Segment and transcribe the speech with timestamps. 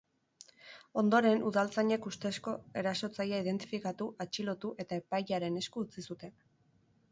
[1.01, 6.37] Ondoren, udaltzainek ustezko erasotzailea identifikatu, atxilotu eta epailearen esku utzi zuten.